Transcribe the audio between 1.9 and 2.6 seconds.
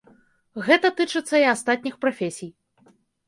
прафесій.